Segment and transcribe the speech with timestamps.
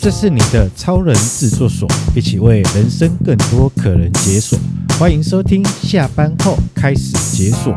[0.00, 4.56] 这是你的超人制作所，一起为人生更多可能解锁。
[4.96, 7.74] 欢迎收听，下班后开始解锁。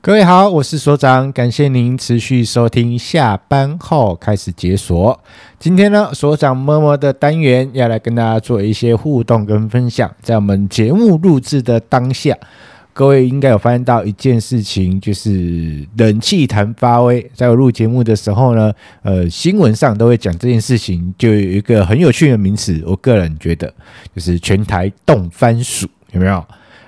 [0.00, 5.18] 各位好，我是所长，感谢您持续收听下班后开始解锁。
[5.58, 10.08] 今天呢，所长摸摸的单元要来跟大家做一些互动跟分享。
[10.22, 12.38] 在我们节目录制的当下，
[12.96, 17.30] 各位应该有发现到一件事情，就是冷气团发威。
[17.34, 18.72] 在我录节目的时候呢，
[19.02, 23.70] 呃，新闻上都会讲这件事情，就有一个很有趣的名词，我个人觉得
[24.14, 26.42] 就是全台冻番薯，有没有？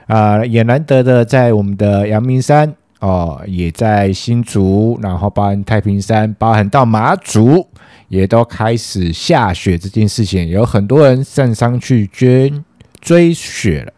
[0.06, 2.75] 啊、也难得的在我们的阳明山。
[3.00, 7.64] 哦，也在新竹，然后包含太平山，包含到马祖，
[8.09, 9.77] 也都开始下雪。
[9.77, 12.50] 这件事情有很多人上山去追
[12.98, 13.92] 追雪了。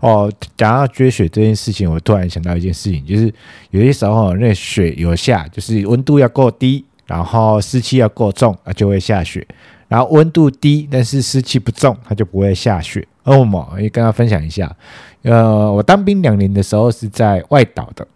[0.00, 3.32] 哦，讲到追雪这件事情，我突然想到一件事情，就是
[3.70, 9.46] 有些时候那雪有下，就是温度要够低，然后湿气要够重啊，就会下雪。
[9.88, 13.06] 然后温度低，但是湿气不重，它就不会下雪。
[13.24, 14.74] 哦嘛，也跟大家分享一下。
[15.22, 18.06] 呃，我当兵两年的时候是在外岛的。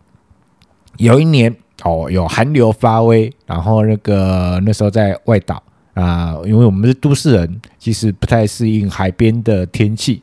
[0.99, 5.63] 有一年哦，有寒流发威，然后那个那时候在外岛
[5.95, 10.23] 啊，因为我们是都市人，其实不太适应海边的天气。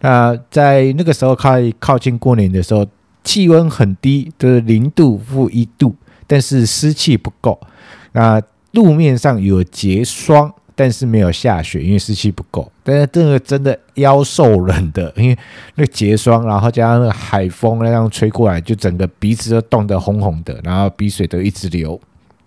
[0.00, 2.86] 那在那个时候靠靠近过年的时候，
[3.24, 5.94] 气温很低，就是零度、负一度，
[6.26, 7.60] 但是湿气不够。
[8.12, 8.40] 那
[8.72, 10.52] 路面上有结霜。
[10.78, 12.70] 但是没有下雪，因为湿气不够。
[12.84, 15.38] 但是这个真的妖兽冷的，因为
[15.76, 21.98] 那结霜，然后加上那个海风那样吹过来，就整个鼻子都冻得红红的，然后鼻水都一直流。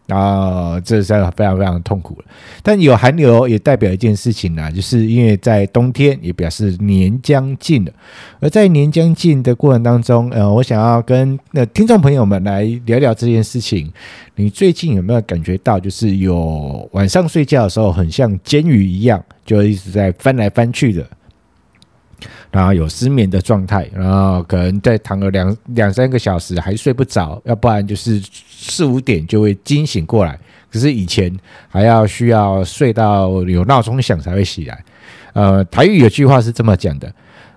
[0.10, 2.26] 啊，这是非常非常痛苦了。
[2.62, 7.92] 但有寒流也代表一件事情呢，就是因为在冬天，也表示年将近了。
[8.40, 13.92] 而在年将近的过程当中，呃，我想要跟那听众朋友们来聊聊这件事情。
[14.36, 21.06] 你最近有没有感觉到，就是有晚上睡觉的时候，很像煎鱼一样，就一直在翻来翻去的？
[22.52, 30.40] 然后有失眠的状态，然后可能再躺个两两三个小时还睡不着，要不然就是四五点就会惊醒过来。
[30.72, 31.36] 可是以前
[31.68, 34.84] 还要需要睡到有闹钟响才会起来。
[35.34, 37.14] 呃，台语有句话是这么讲的，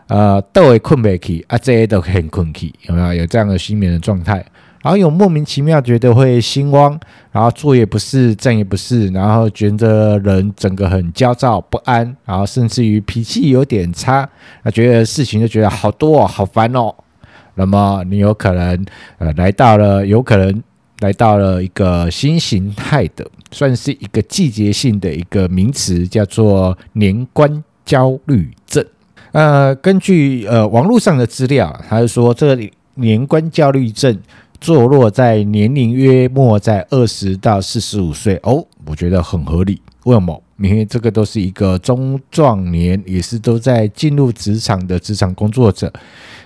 [0.06, 3.14] 呃，都会困不起，啊，这些都很困起，有没有？
[3.14, 4.44] 有这样的失眠的状态？
[4.82, 6.98] 然后有莫名其妙觉得会心慌，
[7.30, 14.28] 然后坐也不是，站也不是，然后觉得人整个很焦躁不安，然后甚至于脾气有点差，
[14.64, 16.92] 啊，觉得事情就觉得好多哦，好烦哦。
[17.54, 18.84] 那么你有可能
[19.18, 20.62] 呃来到了，有可能
[20.98, 28.84] 来到了一个新形态的，算是一个季节性的一个名词，叫做年关焦虑症。
[29.30, 34.18] 呃，根据呃网络上的资料，他是说这个年关焦虑症。
[34.62, 39.82] 坐落在年龄约莫在二十到四十五岁哦，我觉得很合理。
[40.04, 40.40] 为什么？
[40.58, 45.92] 因为这个都是一个中壮年，也是都在进入职场的职场工作者。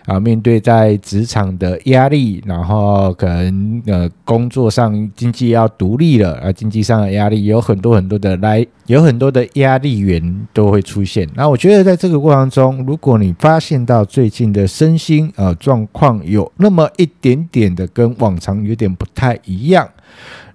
[0.06, 11.28] 啊，面对在职场的压力，然后可能呃工作上经济要独立了，啊，经济上的压力有很多很多的来，有很多的压力源都会出现。
[11.34, 19.88] 那我觉得在这个过程中，如果你发现到最近的身心呃状况有那么一点点的跟往常有点不太一样，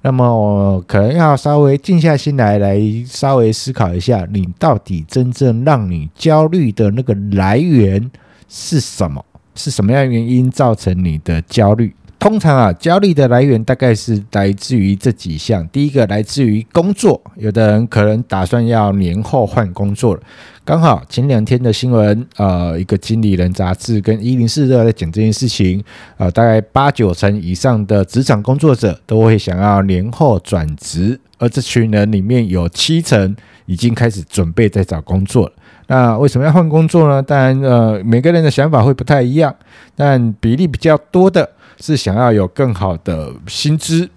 [0.01, 8.09] 那么我可能要稍微静下心来，来稍微思考一下，你到底真正让你焦虑的那个来源
[8.47, 9.21] 是什么？
[9.55, 11.93] 是什么样的原因造成你的焦虑？
[12.19, 15.67] 通常啊，焦虑的来源大概是来自于这几项。
[15.69, 20.21] 第一个来自于工作，有的人可能打算要年后换工作了。
[20.63, 25.83] 刚好前两天的新闻，呃，一个经理人杂志跟一零四都在讲这件事情。
[26.17, 33.35] 呃，大概八九成以上的职场工作者都会想要年后转职，而这群人里面有七成
[33.65, 35.53] 已经开始准备在找工作了。
[35.91, 37.21] 那为什么要换工作呢？
[37.21, 39.53] 当然，呃，每个人的想法会不太一样，
[39.93, 41.49] 但比例比较多的
[41.81, 44.09] 是想要有更好的薪资、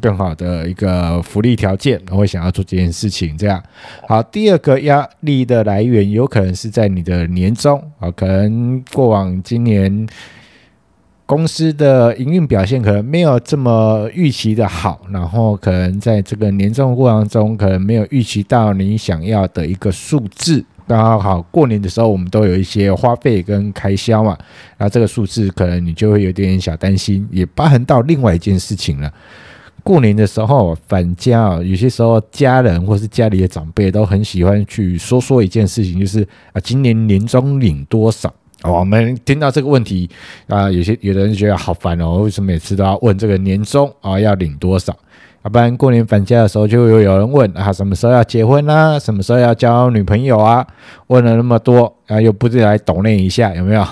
[0.00, 3.36] 更好的一个福利条件，然后会想要做这件事情。
[3.36, 3.62] 这样
[4.08, 10.08] 好，第二个压力的来源有可能是在你的年终啊，可能过往今年
[11.26, 20.64] 公司的营运表现可能没有这么预期的好，然后可能在这个年终过程中，可能没有预期到你想要的一个数字。
[20.90, 24.36] 刚好好，过年的时候我们都有一些花费跟开销嘛，
[24.76, 29.08] 那这个数字可能你就会有点小担心，也包含到另外一件事情了。
[29.84, 38.34] 过年的时候返家，有些时候家人或是家里的长辈都很喜欢去说说一件事情，就是啊，今年年终领多少？
[38.64, 40.10] 我们听到这个问题
[40.48, 44.92] 啊，有些有的人觉得好烦哦，为什么每次都要问这个年终啊要领多少？
[45.42, 48.98] 要不然过年返家的时候就有有人问啊，什么时候要结婚啊？
[48.98, 50.66] 什么时候要交女朋友啊？
[51.06, 53.86] 问了那么多啊，又不是来抖内一下有没有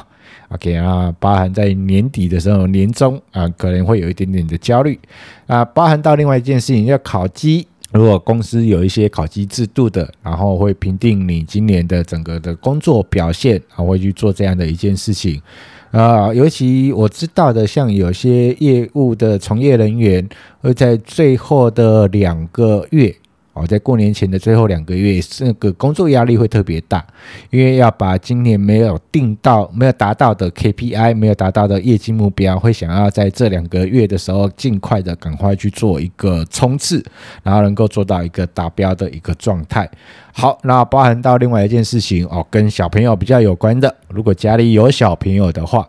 [0.51, 4.99] ？OK 啊，包含在年底的时候，年终啊，可能会有一点点的焦虑
[5.47, 7.67] 啊，包含到另外一件事情，要考绩。
[7.91, 15.41] 如果公司有一些考绩制度的，然后会评定你今年的整个的工作表现，啊，会去做这样的一件事情，
[15.91, 20.29] 啊，尤其我知道的，像有些业务的从业人员
[20.61, 23.15] 会在最后的两个月。
[23.59, 27.05] 哦，在过年前的最后两个月，那个工作压力会特别大，
[27.51, 37.05] 因为要把今年没有定到、没有达到的 KPI、没有达到的业绩目标，会想要在这两个月的时候尽快的赶快去做一个冲刺，
[37.43, 39.91] 然后能够做到一个达标的一个状态。
[40.33, 45.89] 好，那包含到另外一件事情哦，跟小朋友比较有关的，如果家里有小朋友的话，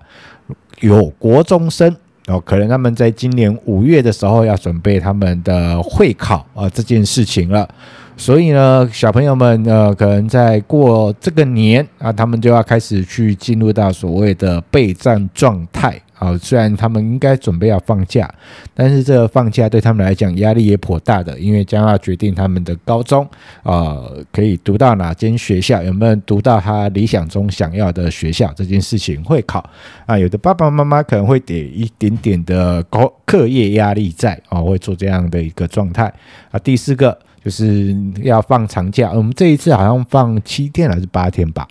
[0.80, 1.96] 有国中生。
[2.30, 7.68] 哦，可能他们在今年五月的时候要准备他们的会考啊，这件事情了。
[8.16, 16.00] 所以呢，小朋友们呃，可能在过这个年啊，他们就要开始去进入到所谓的备战状态。
[16.20, 18.30] 啊，虽然他们应该准备要放假，
[18.74, 23.26] 但是这个放假对他们来讲压力也颇大的，因为将要决定他们的高中
[23.64, 29.68] 啊，可以读到哪间学校，有没有读到他理想中想要的学校这件事情会考
[30.06, 36.14] 啊，有的爸爸妈妈可能会给一点点的高课业压力在啊，会做这样的一个状态
[36.52, 36.60] 啊。
[36.60, 41.66] 第四个就是要放长假，我们这一次好像放七天还是八天吧？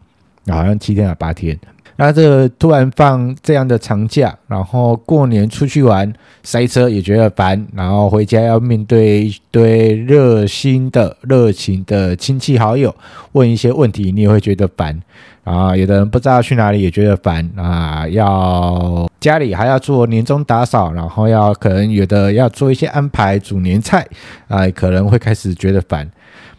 [0.49, 1.59] 好像七天还是八天。
[2.01, 6.13] 那这突然放这样的长假，然后过年出去玩
[6.45, 12.95] 塞车也觉得烦，然后回家要面对一堆热心的、热情的亲戚好友
[13.33, 14.97] 问一些问题，你也会觉得烦
[15.43, 15.77] 啊。
[15.77, 24.07] 有的人不知道去哪里也觉得烦啊，要家里还要做年终打扫，然后要可能有的要做一些安排煮年菜
[24.47, 26.09] 啊，可能会开始觉得烦。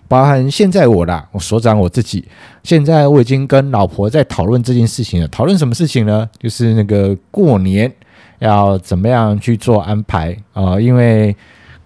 [0.10, 2.28] 包含现在我啦，我所长我自己，
[2.64, 5.28] 现在我已经跟老婆在讨论这件事情了。
[5.28, 6.28] 讨论什么事情呢？
[6.40, 7.90] 就是那个过年
[8.40, 11.36] 要怎么样去做安排啊、因为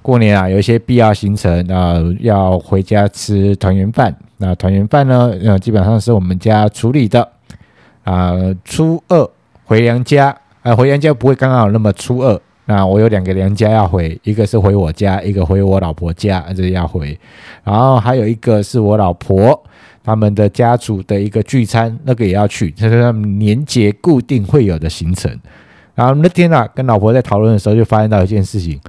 [0.02, 4.16] 过年啊，有一些必要行程啊、要回家吃团圆饭。
[4.38, 7.28] 那团圆饭呢，呃，基本上是我们家处理的
[8.06, 8.34] 啊、
[8.64, 9.30] 初二
[9.66, 10.40] 回娘家，啊、
[10.72, 12.42] 呃，回娘家不会刚好那么初二。
[12.65, 17.19] 那我有两个娘家要回，一个是回我家，一个回我老婆家，这要回。
[17.63, 19.62] 然后还有一个是我老婆
[20.01, 25.38] 他们的家族的一个聚餐，那个也要去，这是他们年节固定会有的行程。
[25.94, 28.80] 然后那天啊，跟老婆在讨论的时候，就发现到一件事情：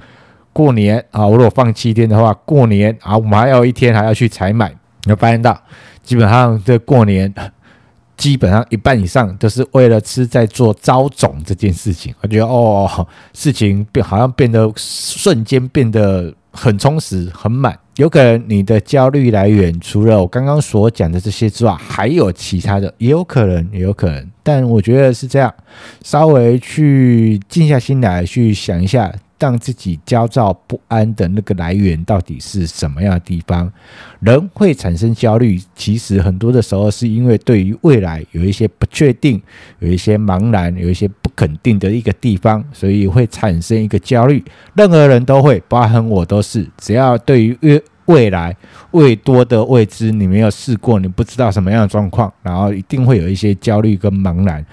[0.53, 4.69] 过年啊，我如果放七天的话，过年啊，我们还有一天还要去采买。
[5.03, 5.55] 你就发现到，
[6.01, 7.33] 基本上这过年。
[8.17, 12.13] 基本上一半以上都是为了吃，在做招总这件事情。
[12.21, 17.77] 我觉得哦，事情变好像变得瞬间变得很充实、很满。
[17.97, 24.31] 有可能你的焦虑来源除了我刚刚所讲的这些之外，还有其他的，也有可能，也有可能。
[24.43, 25.53] 但我觉得是这样，
[26.03, 29.13] 稍微去静下心来去想一下。
[29.37, 33.71] 让自己焦躁不安的那个来源到底是什么样的地方？
[34.19, 39.41] 人会产生焦虑，其实很多的时候是因为对于未来有一些不确定，
[39.79, 44.43] 有一些茫然，有一些不肯定的一个地方，所以会产生一个焦虑。
[44.73, 46.65] 任何人都会，包含我都是。
[46.77, 48.55] 只要对于未未来
[48.91, 54.65] 未多的未知，你没有试过，你不知道什么样的状况，然后一定会有一些焦虑跟茫然。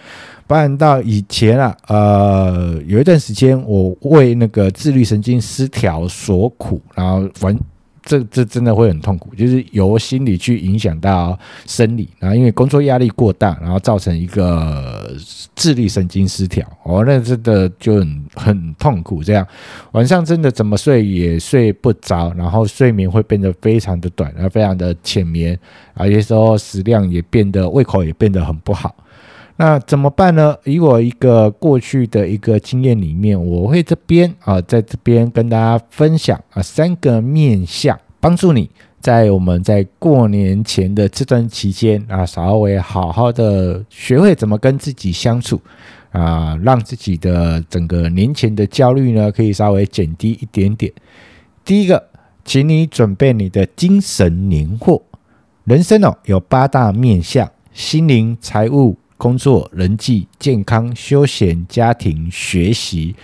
[0.52, 7.58] 发展到以前啊，呃，有一段时间我为那个自律神经失调所苦，然后完，
[8.02, 15.16] 这这真的会很痛苦，就是由心理去影响到生理，然后因为工作压力过大，然后造成一个
[15.56, 19.46] 自律神经失调，哦，那真的就很很痛苦，这样
[19.92, 25.58] 晚上真的怎么睡也睡不着，然后睡眠会变得非常的短，然后非常的浅眠，
[25.94, 28.94] 啊，有些时候食量也变得胃口也变得很不好。
[29.56, 30.56] 那怎么办呢？
[30.64, 38.68] 以我一个过去的一个经验里面，我会这边啊，在这边跟大家分享啊三个面向，帮助你
[38.98, 45.60] 在我们在过年前的这段期间啊，稍微好好的学会怎么跟自己相处
[46.10, 50.90] 啊，让自己的整个年前的焦虑呢，可以稍微减低一点点。
[51.64, 52.08] 第一个，
[52.44, 55.02] 请你准备你的精神年货。
[55.64, 58.96] 人生哦，有八大面向：心灵、财务。
[59.22, 63.14] 工作、人际、健康、休闲、家庭、学习，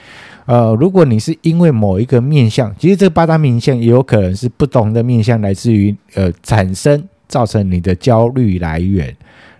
[0.47, 9.13] 呃，如果你是因为某一个面相，其实这八大面相也有可能是不同的面相来自于呃产生造成你的焦虑来源。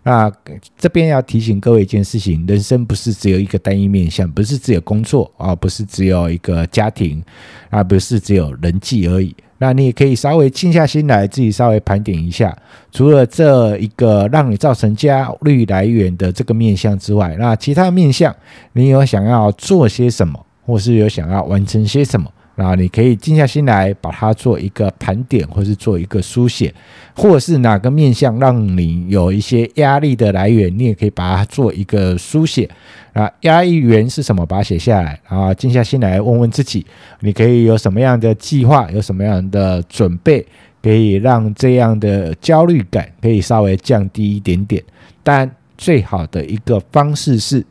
[0.05, 0.33] 那
[0.79, 7.21] 这边要提醒各位一件事情：人生不是只有一个单一面相，不是只有工作啊，不是只有一个家庭
[7.69, 9.35] 啊，不是只有人际而已。
[9.59, 12.57] 那你也可以稍微静下心来，自己稍微盘点一下，
[12.93, 18.35] 除了这一个让你造成焦虑来源的这个面相之外，那其他面相
[18.73, 22.31] 你有想要做些什么，或是有想要完成些什么？
[22.59, 26.75] 然后你可以静下心来，把它做一个盘点，或是做一个书写，
[27.15, 32.69] 或是哪个面向让你有一些压力的来源，你也可以把它做一个书写。
[33.13, 34.45] 啊，压力源是什么？
[34.45, 36.85] 把它写下来，然后静下心来问问自己，
[37.21, 40.45] 你可以有什么样的计划，有什么样的准备，
[40.83, 44.83] 可以让这样的焦虑感可以稍微降低一点点。
[45.23, 47.65] 但最好的一个方式是。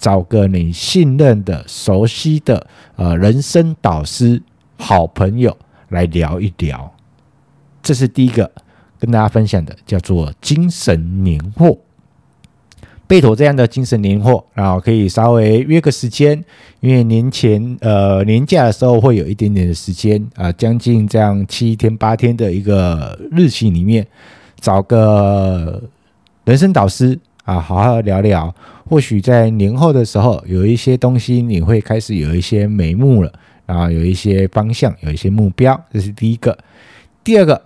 [0.00, 2.66] 找个你信任的、熟悉的
[2.96, 4.42] 呃人生导师、
[4.78, 5.54] 好朋友
[5.90, 6.90] 来聊一聊，
[7.82, 8.50] 这是第一个
[8.98, 11.76] 跟大家分享的，叫做精神年货。
[13.06, 16.42] 备妥这样的精神年货，然后可以稍微约个时间，
[16.78, 24.06] 因为年前呃年假的时候会有一点点的时间啊，将近这样七天八天的一个日期里面，
[24.60, 25.82] 找个
[26.44, 27.18] 人生导师。
[27.50, 28.54] 啊，好好聊聊，
[28.88, 33.32] 或许在年后的时候，有一些东西你会开始有一些眉目了，
[33.66, 36.56] 然后有一些方向，有一些目标，这是第一个。
[37.24, 37.60] 第二个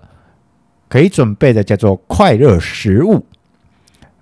[0.89, 3.27] 可以准备的叫做快乐食物，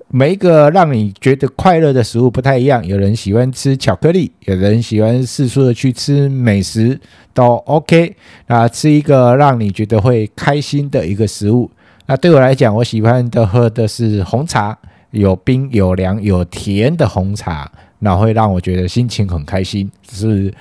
[0.08, 6.98] 每一个让你觉得快乐的食物不太一样，有人喜欢吃巧克力，有人喜欢四处的去吃美食，
[7.32, 8.16] 都 OK。
[8.48, 11.70] 那吃一个让你觉得会开心的一个食物。
[12.06, 14.76] 那对我来讲，我喜欢的喝的是红茶。
[15.12, 19.90] 有冰有凉有甜的红茶，那会让我觉得心情很开心。
[20.02, 20.54] 这是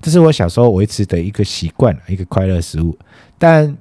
[0.00, 2.96] 这是我小时候维持的一个习惯，一个快乐食物。
[3.38, 3.76] 但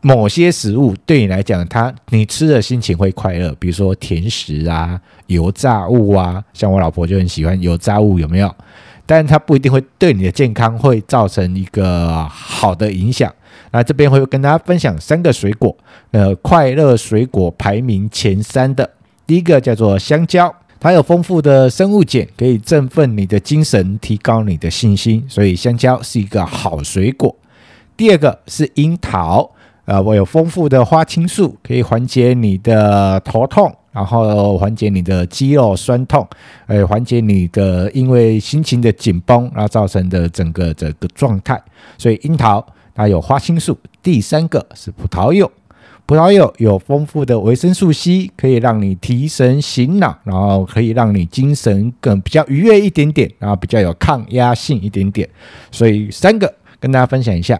[0.00, 8.52] 某些食物对你来讲，它你吃的心情会快乐，比如说甜食啊、油炸物啊，像我老婆就很喜欢油炸物，有没有？
[9.04, 13.32] 但它不一定会对你的健康会造成一个好的影响。
[13.72, 15.74] 那这边会跟大家分享三个水果，
[16.10, 18.88] 呃，快乐水果排名前三的，
[19.26, 27.34] 第一个叫做香蕉，它有丰富的生物碱，可以振奋你的精神，提高你的信心，所以香蕉是一个好水果。
[27.96, 29.50] 第二个是樱桃，
[29.86, 36.28] 呃，我有丰富的花青素，可以缓解你的头痛，然后缓解你的肌肉酸痛，
[36.66, 41.58] 呃，缓解你的因为心情的紧绷，然后造成的整个这个状态，
[41.96, 42.62] 所以樱桃。
[42.94, 45.50] 它有花青素，第三个是葡萄柚，
[46.04, 55.28] 葡萄柚有丰富的维生素 C，可以让你提神醒脑，然后可以让你精神更比较愉悦一点点，然后比较有抗压性一点点。
[55.70, 57.58] 所以三个跟大家分享一下，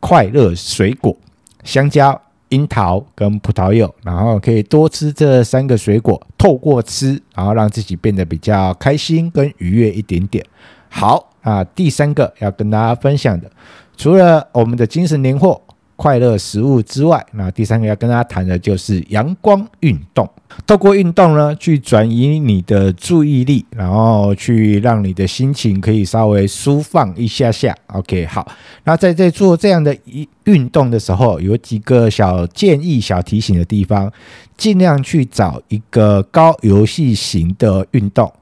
[0.00, 1.14] 快乐水果：
[1.62, 2.18] 香蕉、
[2.48, 10.44] 樱桃跟葡萄柚，然后可以多吃这三个水果，透过吃，然后让自己变得比较开心跟愉悦一点点。
[10.88, 13.50] 好啊，第三个要跟大家分享的。
[13.96, 15.60] 除了我们的精神年货、
[15.96, 20.28] 快乐食物之外，那第三个要跟大家谈的就是阳光运动。
[20.66, 27.74] 透过运动呢，去转移你的注意力，然后去让你的心情可以稍微舒放一下下。
[27.86, 28.46] OK，好。
[28.82, 34.12] 那在在做这样的一运动的时候，有几个小建议、小提醒的地方，
[34.56, 38.32] 尽量去找一个高游戏型的运动，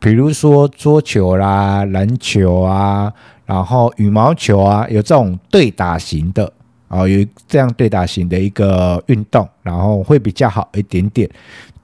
[0.00, 3.12] 比如说桌球啦、篮球啊。
[3.46, 6.52] 然后羽毛球啊，有这种对打型的
[6.88, 11.30] 啊，有这样对打型的一个运动，然后会比较好一点点。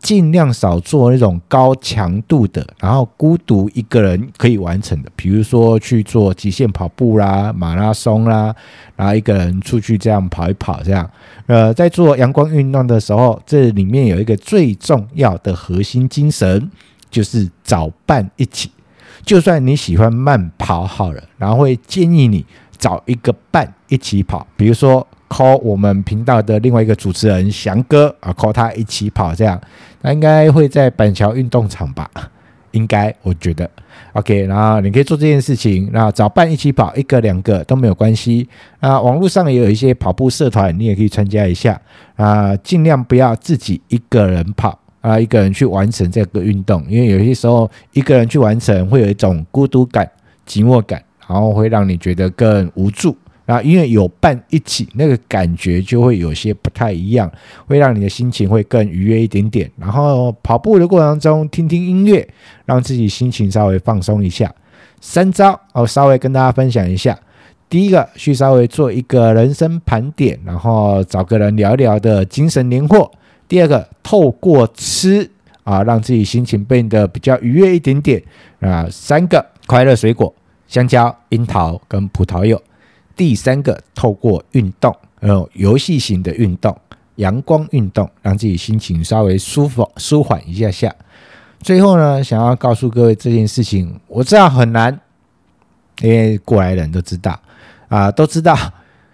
[0.00, 8.52] 尽量少做那种高强度的，然后孤独一个人可以完成的，比如说去做极限跑步啦、马拉松啦，
[8.96, 11.08] 然后一个人出去这样跑一跑，这样。
[11.46, 16.68] 呃，在做阳光运动的时候，这里面有一个最重要的核心精神，
[17.08, 18.72] 就是找伴一起。
[19.24, 22.44] 就算你喜欢慢跑好了，然后会建议你
[22.76, 29.60] 找一个伴一起跑，比如说 call 我们频道的另外一个主持人翔哥啊，call 他一起跑，这样
[30.02, 32.10] 他应该会在板桥运动场吧？
[32.72, 33.70] 应该我觉得
[34.14, 38.48] OK，然后你可以做这件事情，那找伴一起跑，一个两个都没有关系
[38.80, 38.98] 啊。
[38.98, 41.78] 网络上也有一些跑步社团，你也可以参加一下
[42.16, 44.78] 啊，尽量不要自己一个人跑。
[45.02, 50.10] 啊，一个人去完成这个运动，因为有些时候一个人去完成会有一种孤独感、
[50.48, 53.14] 寂寞感，然后会让你觉得更无助。
[53.44, 57.30] 啊，因为有伴一起，那个感觉就会有些不太一样，
[57.66, 59.68] 会让你的心情会更愉悦一点点。
[59.76, 62.26] 然后跑步的过程中听听音乐，
[62.64, 64.50] 让自己心情稍微放松一下。
[65.00, 67.18] 三招，我稍微跟大家分享一下。
[67.68, 73.10] 第一个，去稍微做一个人生盘点，然后找个人聊一聊的精神年货。
[73.52, 75.30] 第二个，透过吃
[75.62, 78.22] 啊，让自己心情变得比较愉悦一点点
[78.60, 78.88] 啊。
[78.90, 80.34] 三个，快乐水果，
[80.66, 82.58] 香蕉、樱桃跟葡萄柚。
[83.14, 86.74] 第三个，透过运动，呃，游戏型的运动，
[87.16, 90.96] 阳光运动，让自己心情稍微舒服、舒缓一下下。
[91.60, 94.98] 最后呢，想要告诉各位这件事情，我知道很难，
[96.00, 97.38] 因为过来人都知道
[97.88, 98.56] 啊，都知道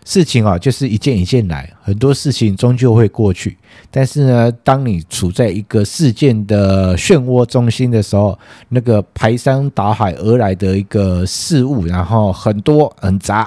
[0.09, 3.59] 事情啊，就是一件一件来，很多事情终究会过去。
[3.91, 8.39] 但是呢，当你处在一个事件的漩涡中心的时候，
[8.71, 13.47] 那个排山倒海而来的一个事物，然后很多很杂。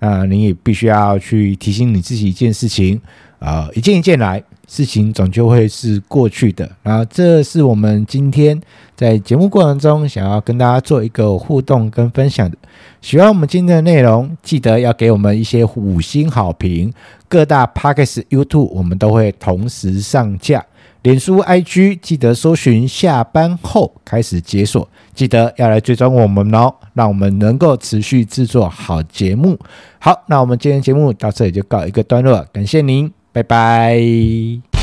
[0.00, 3.00] 啊，你也必须要去提醒你自己一件事情，
[3.38, 6.70] 啊，一件一件来，事情总就会是过去的。
[6.82, 8.60] 然后，这是我们今天
[8.96, 12.56] 在节目过程中想要跟大家做一个互动跟分享的。
[13.00, 16.92] 喜欢我们今天的内容，记得要给我们一些五星好评。
[17.28, 20.64] 各大 Podcast、YouTube 我们都会同时上架。
[21.02, 29.58] 脸书、IG 记得搜寻下班后开始解锁，记得要来追踪我们哦，让我们能够持续制作好节目。
[29.98, 34.73] 好，那我们今天节目到这里就告一个段落，感谢您，拜拜。